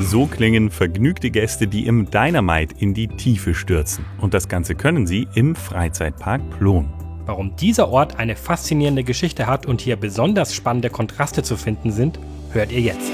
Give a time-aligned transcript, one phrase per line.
[0.00, 4.04] So klingen vergnügte Gäste, die im Dynamite in die Tiefe stürzen.
[4.18, 6.92] Und das Ganze können sie im Freizeitpark Plon.
[7.24, 12.20] Warum dieser Ort eine faszinierende Geschichte hat und hier besonders spannende Kontraste zu finden sind,
[12.52, 13.10] hört ihr jetzt.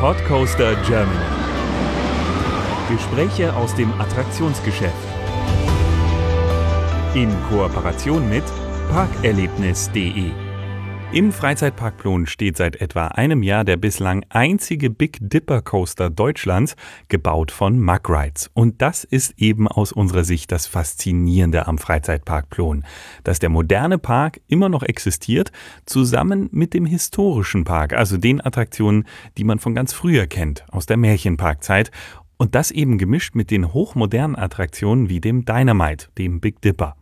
[0.00, 1.18] Podcoaster Germany.
[2.90, 4.94] Gespräche aus dem Attraktionsgeschäft.
[7.14, 8.44] In Kooperation mit
[8.90, 10.49] parkerlebnis.de
[11.12, 16.76] im Freizeitpark Plon steht seit etwa einem Jahr der bislang einzige Big Dipper Coaster Deutschlands,
[17.08, 18.48] gebaut von Mug Rides.
[18.54, 22.84] Und das ist eben aus unserer Sicht das Faszinierende am Freizeitpark Plon,
[23.24, 25.50] dass der moderne Park immer noch existiert,
[25.84, 29.04] zusammen mit dem historischen Park, also den Attraktionen,
[29.36, 31.90] die man von ganz früher kennt, aus der Märchenparkzeit.
[32.36, 36.94] Und das eben gemischt mit den hochmodernen Attraktionen wie dem Dynamite, dem Big Dipper.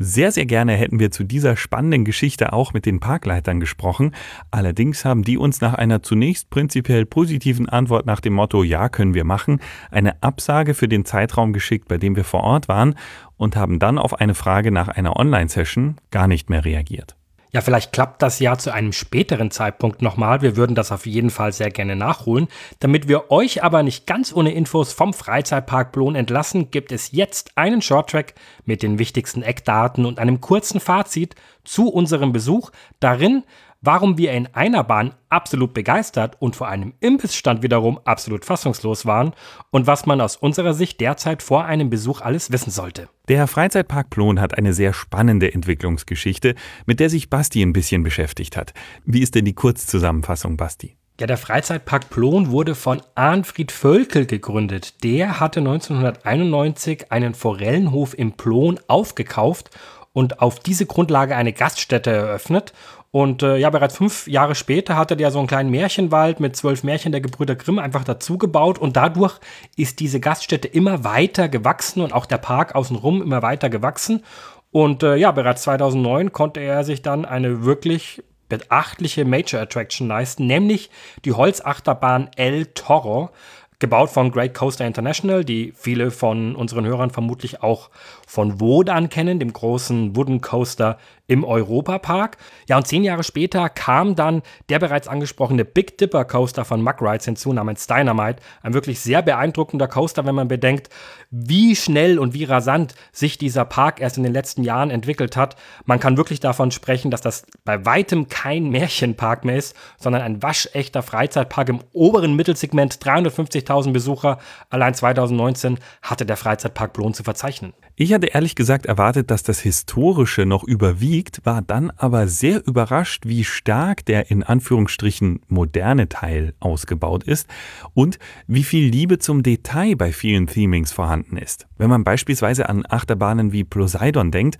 [0.00, 4.14] Sehr, sehr gerne hätten wir zu dieser spannenden Geschichte auch mit den Parkleitern gesprochen.
[4.52, 9.14] Allerdings haben die uns nach einer zunächst prinzipiell positiven Antwort nach dem Motto Ja, können
[9.14, 12.94] wir machen, eine Absage für den Zeitraum geschickt, bei dem wir vor Ort waren
[13.36, 17.17] und haben dann auf eine Frage nach einer Online-Session gar nicht mehr reagiert.
[17.58, 20.42] Ja, vielleicht klappt das ja zu einem späteren Zeitpunkt nochmal.
[20.42, 22.46] Wir würden das auf jeden Fall sehr gerne nachholen.
[22.78, 27.58] Damit wir euch aber nicht ganz ohne Infos vom Freizeitpark Blon entlassen, gibt es jetzt
[27.58, 32.70] einen Shorttrack mit den wichtigsten Eckdaten und einem kurzen Fazit zu unserem Besuch.
[33.00, 33.42] Darin
[33.80, 39.32] warum wir in einer Bahn absolut begeistert und vor einem Imbissstand wiederum absolut fassungslos waren
[39.70, 43.08] und was man aus unserer Sicht derzeit vor einem Besuch alles wissen sollte.
[43.28, 46.54] Der Freizeitpark Plon hat eine sehr spannende Entwicklungsgeschichte,
[46.86, 48.72] mit der sich Basti ein bisschen beschäftigt hat.
[49.04, 50.96] Wie ist denn die Kurzzusammenfassung, Basti?
[51.20, 55.02] Ja, der Freizeitpark Plon wurde von Arnfried Völkel gegründet.
[55.02, 59.70] Der hatte 1991 einen Forellenhof im Plon aufgekauft
[60.12, 62.72] und auf diese Grundlage eine Gaststätte eröffnet
[63.10, 66.84] und äh, ja, bereits fünf Jahre später hatte der so einen kleinen Märchenwald mit zwölf
[66.84, 69.38] Märchen der Gebrüder Grimm einfach dazu gebaut und dadurch
[69.76, 74.24] ist diese Gaststätte immer weiter gewachsen und auch der Park außenrum immer weiter gewachsen.
[74.70, 80.46] Und äh, ja, bereits 2009 konnte er sich dann eine wirklich beachtliche Major Attraction leisten,
[80.46, 80.90] nämlich
[81.24, 83.30] die Holzachterbahn El Toro,
[83.78, 87.90] gebaut von Great Coaster International, die viele von unseren Hörern vermutlich auch
[88.28, 92.36] von Wodan kennen, dem großen Wooden Coaster im Europapark.
[92.68, 97.00] Ja, und zehn Jahre später kam dann der bereits angesprochene Big Dipper Coaster von Muck
[97.00, 98.42] Rides hinzu, namens Dynamite.
[98.62, 100.90] Ein wirklich sehr beeindruckender Coaster, wenn man bedenkt,
[101.30, 105.56] wie schnell und wie rasant sich dieser Park erst in den letzten Jahren entwickelt hat.
[105.86, 110.42] Man kann wirklich davon sprechen, dass das bei weitem kein Märchenpark mehr ist, sondern ein
[110.42, 112.94] waschechter Freizeitpark im oberen Mittelsegment.
[112.94, 114.38] 350.000 Besucher.
[114.68, 117.72] Allein 2019 hatte der Freizeitpark Blon zu verzeichnen.
[117.96, 123.26] Ich hatte ehrlich gesagt erwartet, dass das Historische noch überwiegt, war dann aber sehr überrascht,
[123.26, 127.46] wie stark der in Anführungsstrichen moderne Teil ausgebaut ist
[127.94, 128.18] und
[128.48, 131.68] wie viel Liebe zum Detail bei vielen Themings vorhanden ist.
[131.76, 134.58] Wenn man beispielsweise an Achterbahnen wie Poseidon denkt,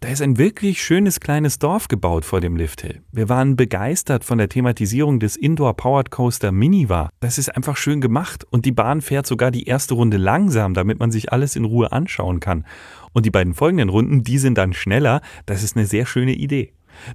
[0.00, 3.02] da ist ein wirklich schönes kleines Dorf gebaut vor dem Lifthill.
[3.10, 7.10] Wir waren begeistert von der Thematisierung des Indoor Powered Coaster Miniva.
[7.20, 11.00] Das ist einfach schön gemacht und die Bahn fährt sogar die erste Runde langsam, damit
[11.00, 12.64] man sich alles in Ruhe anschauen kann.
[13.12, 15.20] Und die beiden folgenden Runden, die sind dann schneller.
[15.46, 16.72] Das ist eine sehr schöne Idee.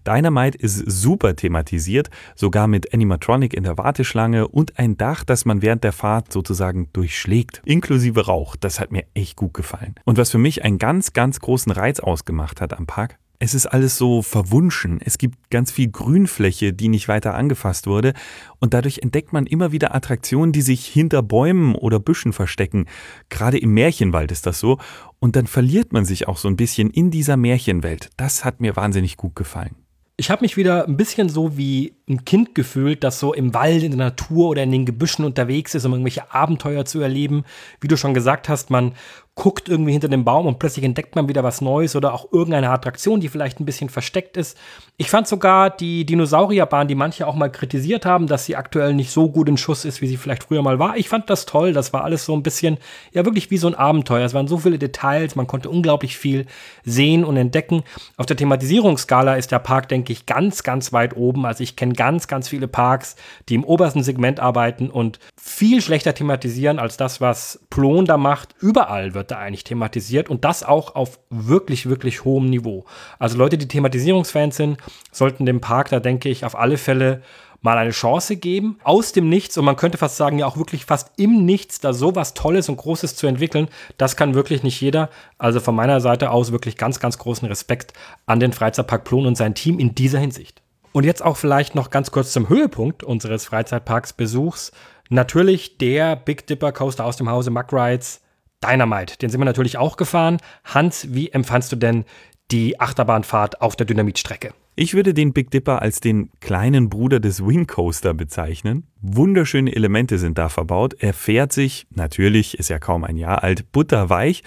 [0.07, 5.61] Dynamite ist super thematisiert, sogar mit Animatronic in der Warteschlange und ein Dach, das man
[5.61, 8.55] während der Fahrt sozusagen durchschlägt, inklusive Rauch.
[8.55, 9.95] Das hat mir echt gut gefallen.
[10.05, 13.66] Und was für mich einen ganz, ganz großen Reiz ausgemacht hat am Park, es ist
[13.66, 14.99] alles so verwunschen.
[15.03, 18.13] Es gibt ganz viel Grünfläche, die nicht weiter angefasst wurde.
[18.59, 22.85] Und dadurch entdeckt man immer wieder Attraktionen, die sich hinter Bäumen oder Büschen verstecken.
[23.29, 24.77] Gerade im Märchenwald ist das so.
[25.19, 28.11] Und dann verliert man sich auch so ein bisschen in dieser Märchenwelt.
[28.17, 29.75] Das hat mir wahnsinnig gut gefallen.
[30.15, 33.81] Ich habe mich wieder ein bisschen so wie ein Kind gefühlt, das so im Wald,
[33.81, 37.45] in der Natur oder in den Gebüschen unterwegs ist, um irgendwelche Abenteuer zu erleben.
[37.81, 38.94] Wie du schon gesagt hast, man
[39.35, 42.69] guckt irgendwie hinter dem Baum und plötzlich entdeckt man wieder was Neues oder auch irgendeine
[42.69, 44.55] Attraktion, die vielleicht ein bisschen versteckt ist.
[44.97, 49.09] Ich fand sogar die Dinosaurierbahn, die manche auch mal kritisiert haben, dass sie aktuell nicht
[49.09, 50.97] so gut in Schuss ist, wie sie vielleicht früher mal war.
[50.97, 51.74] Ich fand das toll.
[51.74, 52.77] Das war alles so ein bisschen,
[53.12, 54.24] ja, wirklich wie so ein Abenteuer.
[54.24, 56.45] Es waren so viele Details, man konnte unglaublich viel
[56.83, 57.81] sehen und entdecken.
[58.18, 61.47] Auf der Thematisierungsskala ist der Park, denke ich, ganz, ganz weit oben.
[61.47, 63.15] Also ich kenne ganz, ganz viele Parks,
[63.50, 68.53] die im obersten Segment arbeiten und viel schlechter thematisieren als das, was Plon da macht.
[68.59, 72.83] Überall wird wird da eigentlich thematisiert und das auch auf wirklich, wirklich hohem Niveau.
[73.19, 74.77] Also Leute, die Thematisierungsfans sind,
[75.13, 77.21] sollten dem Park da, denke ich, auf alle Fälle
[77.61, 80.83] mal eine Chance geben, aus dem Nichts und man könnte fast sagen, ja auch wirklich
[80.83, 85.09] fast im Nichts da sowas Tolles und Großes zu entwickeln, das kann wirklich nicht jeder.
[85.37, 87.93] Also von meiner Seite aus wirklich ganz, ganz großen Respekt
[88.25, 90.61] an den Freizeitpark Plon und sein Team in dieser Hinsicht.
[90.91, 94.73] Und jetzt auch vielleicht noch ganz kurz zum Höhepunkt unseres Freizeitparks Besuchs.
[95.09, 98.22] Natürlich der Big Dipper Coaster aus dem Hause Muck Rides,
[98.63, 99.18] Dynamite.
[99.18, 100.38] Den sind wir natürlich auch gefahren.
[100.63, 102.06] Hans, wie empfandst du denn
[102.51, 104.54] die Achterbahnfahrt auf der Dynamitstrecke?
[104.75, 108.88] Ich würde den Big Dipper als den kleinen Bruder des Wing Coaster bezeichnen.
[109.01, 110.95] Wunderschöne Elemente sind da verbaut.
[111.00, 114.44] Er fährt sich, natürlich ist er kaum ein Jahr alt, butterweich.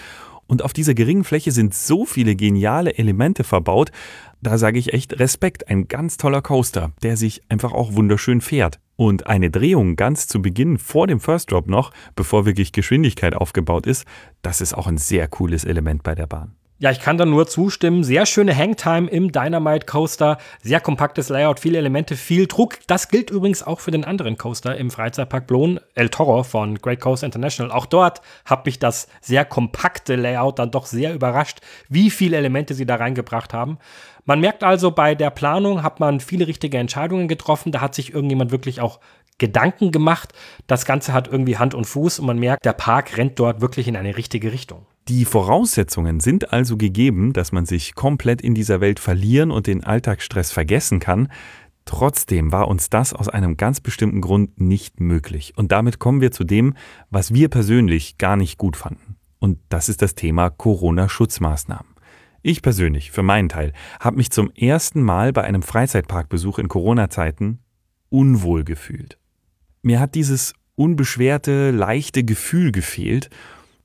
[0.48, 3.90] Und auf dieser geringen Fläche sind so viele geniale Elemente verbaut.
[4.46, 5.68] Da sage ich echt Respekt.
[5.68, 8.78] Ein ganz toller Coaster, der sich einfach auch wunderschön fährt.
[8.94, 13.88] Und eine Drehung ganz zu Beginn vor dem First Drop noch, bevor wirklich Geschwindigkeit aufgebaut
[13.88, 14.04] ist,
[14.42, 16.54] das ist auch ein sehr cooles Element bei der Bahn.
[16.78, 18.04] Ja, ich kann da nur zustimmen.
[18.04, 20.36] Sehr schöne Hangtime im Dynamite Coaster.
[20.62, 22.80] Sehr kompaktes Layout, viele Elemente, viel Druck.
[22.86, 27.00] Das gilt übrigens auch für den anderen Coaster im Freizeitpark Blon, El Toro von Great
[27.00, 27.72] Coast International.
[27.72, 32.74] Auch dort hat mich das sehr kompakte Layout dann doch sehr überrascht, wie viele Elemente
[32.74, 33.78] sie da reingebracht haben.
[34.26, 37.72] Man merkt also, bei der Planung hat man viele richtige Entscheidungen getroffen.
[37.72, 39.00] Da hat sich irgendjemand wirklich auch
[39.38, 40.34] Gedanken gemacht.
[40.66, 43.88] Das Ganze hat irgendwie Hand und Fuß und man merkt, der Park rennt dort wirklich
[43.88, 44.84] in eine richtige Richtung.
[45.08, 49.84] Die Voraussetzungen sind also gegeben, dass man sich komplett in dieser Welt verlieren und den
[49.84, 51.28] Alltagsstress vergessen kann.
[51.84, 55.52] Trotzdem war uns das aus einem ganz bestimmten Grund nicht möglich.
[55.56, 56.74] Und damit kommen wir zu dem,
[57.08, 59.14] was wir persönlich gar nicht gut fanden.
[59.38, 61.94] Und das ist das Thema Corona-Schutzmaßnahmen.
[62.42, 67.60] Ich persönlich, für meinen Teil, habe mich zum ersten Mal bei einem Freizeitparkbesuch in Corona-Zeiten
[68.08, 69.18] unwohl gefühlt.
[69.82, 73.30] Mir hat dieses unbeschwerte, leichte Gefühl gefehlt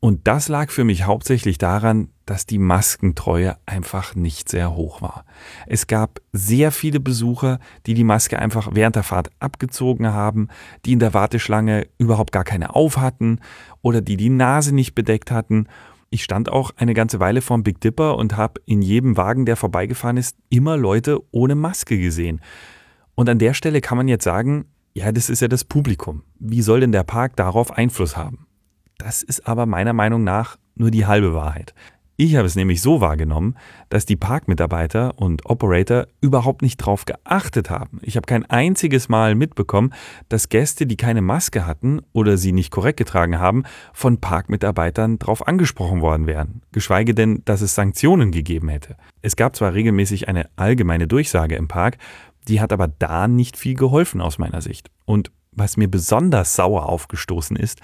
[0.03, 5.25] und das lag für mich hauptsächlich daran, dass die Maskentreue einfach nicht sehr hoch war.
[5.68, 10.48] Es gab sehr viele Besucher, die die Maske einfach während der Fahrt abgezogen haben,
[10.86, 13.42] die in der Warteschlange überhaupt gar keine auf hatten
[13.83, 15.68] oder die die Nase nicht bedeckt hatten.
[16.09, 19.56] Ich stand auch eine ganze Weile vorm Big Dipper und habe in jedem Wagen, der
[19.56, 22.42] vorbeigefahren ist, immer Leute ohne Maske gesehen.
[23.13, 24.65] Und an der Stelle kann man jetzt sagen,
[24.95, 26.24] ja, das ist ja das Publikum.
[26.39, 28.48] Wie soll denn der Park darauf Einfluss haben?
[29.03, 31.74] Das ist aber meiner Meinung nach nur die halbe Wahrheit.
[32.18, 33.57] Ich habe es nämlich so wahrgenommen,
[33.89, 38.00] dass die Parkmitarbeiter und Operator überhaupt nicht drauf geachtet haben.
[38.03, 39.92] Ich habe kein einziges Mal mitbekommen,
[40.30, 45.48] dass Gäste, die keine Maske hatten oder sie nicht korrekt getragen haben, von Parkmitarbeitern darauf
[45.48, 46.62] angesprochen worden wären.
[46.71, 48.98] Geschweige denn, dass es Sanktionen gegeben hätte.
[49.24, 51.98] Es gab zwar regelmäßig eine allgemeine Durchsage im Park,
[52.48, 54.92] die hat aber da nicht viel geholfen aus meiner Sicht.
[55.06, 57.81] Und was mir besonders sauer aufgestoßen ist,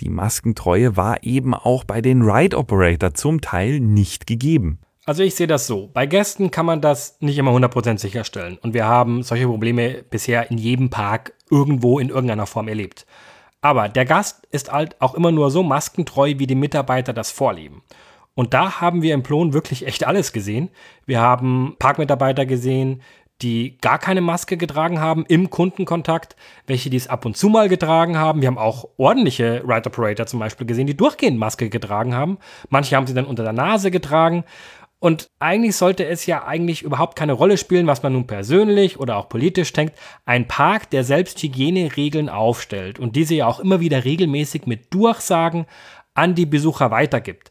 [0.00, 4.80] die Maskentreue war eben auch bei den Ride Operator zum Teil nicht gegeben.
[5.06, 5.90] Also ich sehe das so.
[5.92, 8.58] Bei Gästen kann man das nicht immer 100% sicherstellen.
[8.62, 13.06] Und wir haben solche Probleme bisher in jedem Park irgendwo in irgendeiner Form erlebt.
[13.60, 17.82] Aber der Gast ist halt auch immer nur so maskentreu, wie die Mitarbeiter das vorleben.
[18.34, 20.70] Und da haben wir im Plon wirklich echt alles gesehen.
[21.06, 23.02] Wir haben Parkmitarbeiter gesehen,
[23.42, 26.36] die gar keine Maske getragen haben im Kundenkontakt,
[26.66, 28.40] welche die es ab und zu mal getragen haben.
[28.40, 32.38] Wir haben auch ordentliche Ride Operator zum Beispiel gesehen, die durchgehend Maske getragen haben.
[32.68, 34.44] Manche haben sie dann unter der Nase getragen.
[35.00, 39.16] Und eigentlich sollte es ja eigentlich überhaupt keine Rolle spielen, was man nun persönlich oder
[39.16, 39.94] auch politisch denkt.
[40.24, 45.66] Ein Park, der selbst Hygieneregeln aufstellt und diese ja auch immer wieder regelmäßig mit Durchsagen
[46.14, 47.50] an die Besucher weitergibt.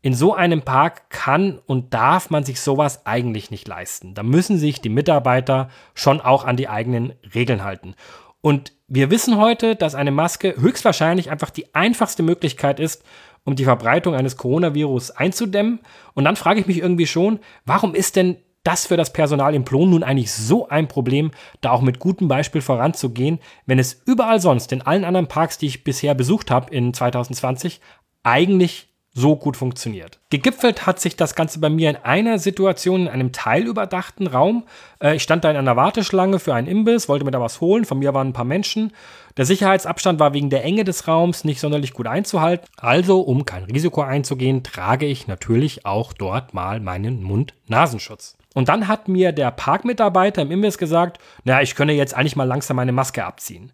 [0.00, 4.14] In so einem Park kann und darf man sich sowas eigentlich nicht leisten.
[4.14, 7.94] Da müssen sich die Mitarbeiter schon auch an die eigenen Regeln halten.
[8.40, 13.04] Und wir wissen heute, dass eine Maske höchstwahrscheinlich einfach die einfachste Möglichkeit ist,
[13.44, 15.80] um die Verbreitung eines Coronavirus einzudämmen.
[16.14, 19.64] Und dann frage ich mich irgendwie schon, warum ist denn das für das Personal im
[19.64, 24.40] Plon nun eigentlich so ein Problem, da auch mit gutem Beispiel voranzugehen, wenn es überall
[24.40, 27.80] sonst in allen anderen Parks, die ich bisher besucht habe in 2020,
[28.22, 30.20] eigentlich so gut funktioniert.
[30.30, 34.64] Gegipfelt hat sich das Ganze bei mir in einer Situation in einem teilüberdachten Raum.
[35.02, 37.84] Äh, ich stand da in einer Warteschlange für einen Imbiss, wollte mir da was holen.
[37.84, 38.92] Von mir waren ein paar Menschen.
[39.36, 42.66] Der Sicherheitsabstand war wegen der Enge des Raums nicht sonderlich gut einzuhalten.
[42.76, 48.36] Also, um kein Risiko einzugehen, trage ich natürlich auch dort mal meinen Mund-Nasenschutz.
[48.54, 52.44] Und dann hat mir der Parkmitarbeiter im Imbiss gesagt, naja, ich könne jetzt eigentlich mal
[52.44, 53.72] langsam meine Maske abziehen.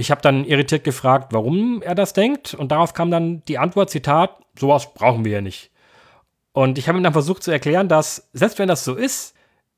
[0.00, 2.54] Ich habe dann irritiert gefragt, warum er das denkt.
[2.54, 5.70] Und darauf kam dann die Antwort, Zitat, sowas brauchen wir ja nicht.
[6.52, 9.34] Und ich habe ihm dann versucht zu erklären, dass, selbst wenn das so ist,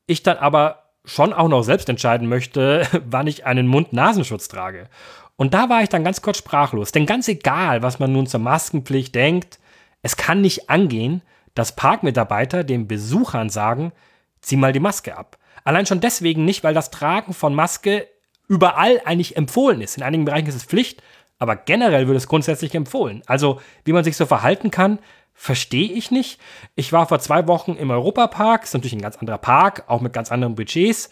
[0.07, 4.87] ich dann aber schon auch noch selbst entscheiden möchte, wann ich einen Mund-Nasenschutz trage.
[5.35, 6.93] Und da war ich dann ganz kurz sprachlos.
[6.93, 9.59] Denn ganz egal, was man nun zur Maskenpflicht denkt,
[10.03, 11.21] es kann nicht angehen,
[11.53, 13.91] dass Parkmitarbeiter den Besuchern sagen,
[14.39, 15.37] zieh mal die Maske ab.
[15.65, 18.07] Allein schon deswegen nicht, weil das Tragen von Maske
[18.47, 19.97] überall eigentlich empfohlen ist.
[19.97, 21.01] In einigen Bereichen ist es Pflicht,
[21.39, 23.21] aber generell wird es grundsätzlich empfohlen.
[23.25, 24.99] Also, wie man sich so verhalten kann,
[25.33, 26.39] verstehe ich nicht.
[26.75, 30.13] Ich war vor zwei Wochen im Europapark, ist natürlich ein ganz anderer Park, auch mit
[30.13, 31.09] ganz anderen Budgets.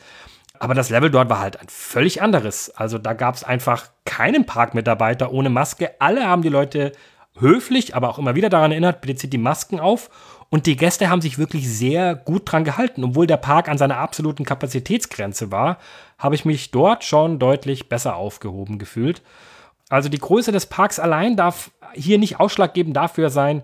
[0.60, 2.70] Aber das Level dort war halt ein völlig anderes.
[2.70, 6.00] Also da gab es einfach keinen Parkmitarbeiter ohne Maske.
[6.00, 6.92] Alle haben die Leute
[7.40, 10.10] höflich, aber auch immer wieder daran erinnert, bitte zieht die Masken auf.
[10.52, 13.06] Und die Gäste haben sich wirklich sehr gut dran gehalten.
[13.06, 15.78] Obwohl der Park an seiner absoluten Kapazitätsgrenze war,
[16.18, 19.22] habe ich mich dort schon deutlich besser aufgehoben gefühlt.
[19.88, 23.64] Also die Größe des Parks allein darf hier nicht ausschlaggebend dafür sein,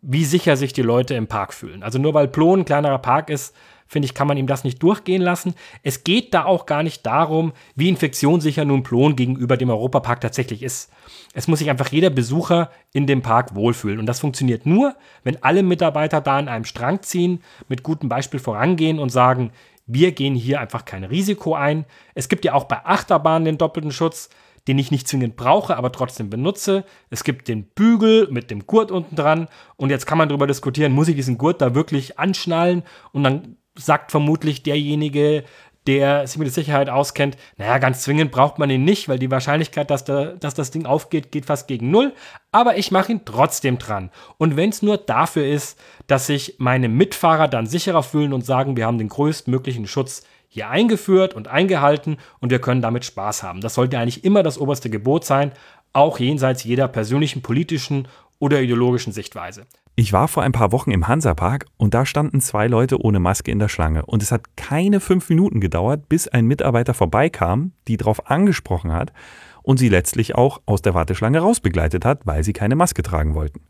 [0.00, 1.82] wie sicher sich die Leute im Park fühlen.
[1.82, 3.54] Also nur weil Plon ein kleinerer Park ist,
[3.88, 5.54] finde ich, kann man ihm das nicht durchgehen lassen.
[5.82, 10.62] Es geht da auch gar nicht darum, wie infektionssicher nun Plon gegenüber dem Europapark tatsächlich
[10.62, 10.90] ist.
[11.32, 13.98] Es muss sich einfach jeder Besucher in dem Park wohlfühlen.
[13.98, 18.40] Und das funktioniert nur, wenn alle Mitarbeiter da an einem Strang ziehen, mit gutem Beispiel
[18.40, 19.50] vorangehen und sagen,
[19.86, 21.86] wir gehen hier einfach kein Risiko ein.
[22.14, 24.28] Es gibt ja auch bei Achterbahnen den doppelten Schutz
[24.68, 26.84] den ich nicht zwingend brauche, aber trotzdem benutze.
[27.08, 29.48] Es gibt den Bügel mit dem Gurt unten dran.
[29.76, 32.82] Und jetzt kann man darüber diskutieren, muss ich diesen Gurt da wirklich anschnallen?
[33.12, 35.44] Und dann sagt vermutlich derjenige,
[35.88, 39.30] der sich mit der Sicherheit auskennt, naja, ganz zwingend braucht man ihn nicht, weil die
[39.30, 42.12] Wahrscheinlichkeit, dass, da, dass das Ding aufgeht, geht fast gegen null.
[42.52, 44.10] Aber ich mache ihn trotzdem dran.
[44.36, 48.76] Und wenn es nur dafür ist, dass sich meine Mitfahrer dann sicherer fühlen und sagen,
[48.76, 53.62] wir haben den größtmöglichen Schutz hier eingeführt und eingehalten und wir können damit Spaß haben.
[53.62, 55.52] Das sollte eigentlich immer das oberste Gebot sein,
[55.94, 58.08] auch jenseits jeder persönlichen, politischen
[58.38, 59.66] oder ideologischen Sichtweise.
[60.00, 63.50] Ich war vor ein paar Wochen im Hansapark und da standen zwei Leute ohne Maske
[63.50, 64.06] in der Schlange.
[64.06, 69.12] Und es hat keine fünf Minuten gedauert, bis ein Mitarbeiter vorbeikam, die darauf angesprochen hat
[69.64, 73.62] und sie letztlich auch aus der Warteschlange rausbegleitet hat, weil sie keine Maske tragen wollten.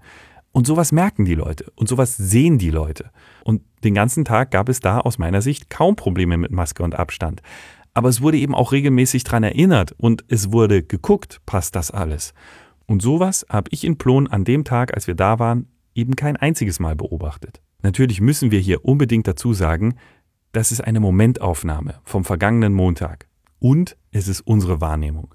[0.53, 3.11] Und sowas merken die Leute und sowas sehen die Leute.
[3.43, 6.95] Und den ganzen Tag gab es da aus meiner Sicht kaum Probleme mit Maske und
[6.95, 7.41] Abstand.
[7.95, 12.35] Aber es wurde eben auch regelmäßig daran erinnert und es wurde geguckt, passt das alles.
[12.85, 15.69] Und sowas habe ich in Plon an dem Tag, als wir da waren,
[15.99, 17.61] eben kein einziges Mal beobachtet.
[17.83, 19.97] Natürlich müssen wir hier unbedingt dazu sagen,
[20.53, 23.27] das ist eine Momentaufnahme vom vergangenen Montag.
[23.59, 25.35] Und es ist unsere Wahrnehmung.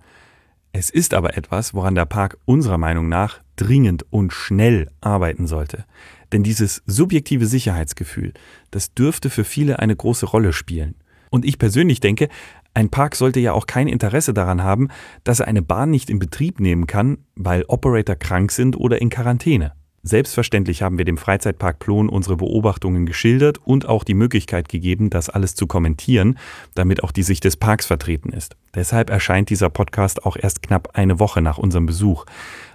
[0.72, 5.86] Es ist aber etwas, woran der Park unserer Meinung nach dringend und schnell arbeiten sollte.
[6.32, 8.34] Denn dieses subjektive Sicherheitsgefühl,
[8.72, 10.96] das dürfte für viele eine große Rolle spielen.
[11.30, 12.30] Und ich persönlich denke,
[12.74, 14.88] ein Park sollte ja auch kein Interesse daran haben,
[15.24, 19.10] dass er eine Bahn nicht in Betrieb nehmen kann, weil Operator krank sind oder in
[19.10, 19.74] Quarantäne.
[20.06, 25.30] Selbstverständlich haben wir dem Freizeitpark Plon unsere Beobachtungen geschildert und auch die Möglichkeit gegeben, das
[25.30, 26.38] alles zu kommentieren,
[26.76, 28.58] damit auch die Sicht des Parks vertreten ist.
[28.76, 32.26] Deshalb erscheint dieser Podcast auch erst knapp eine Woche nach unserem Besuch.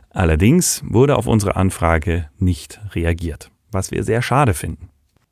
[0.09, 4.89] Allerdings wurde auf unsere Anfrage nicht reagiert, was wir sehr schade finden.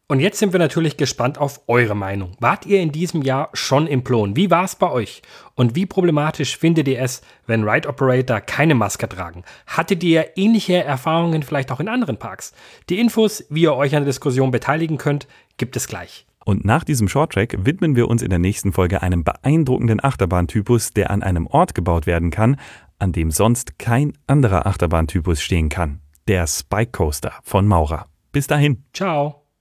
[0.09, 2.37] Und jetzt sind wir natürlich gespannt auf eure Meinung.
[2.39, 4.37] Wart ihr in diesem Jahr schon im Plon?
[4.37, 5.21] Wie war es bei euch?
[5.57, 9.43] Und wie problematisch findet ihr es, wenn Ride Operator keine Maske tragen?
[9.67, 12.53] Hattet ihr ähnliche Erfahrungen vielleicht auch in anderen Parks?
[12.89, 16.25] Die Infos, wie ihr euch an der Diskussion beteiligen könnt, gibt es gleich.
[16.45, 21.11] Und nach diesem Shorttrack widmen wir uns in der nächsten Folge einem beeindruckenden Achterbahntypus, der
[21.11, 22.61] an einem Ort gebaut werden kann,
[23.01, 25.99] an dem sonst kein anderer Achterbahntypus stehen kann.
[26.29, 28.07] Der Spike Coaster von Maurer.
[28.31, 28.85] Bis dahin.
[28.93, 29.46] Ciao.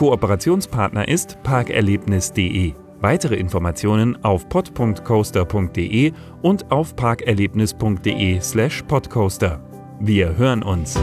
[0.00, 2.72] Kooperationspartner ist parkerlebnis.de.
[3.02, 9.60] Weitere Informationen auf pod.coaster.de und auf parkerlebnis.de slash podcoaster.
[10.00, 10.98] Wir hören uns.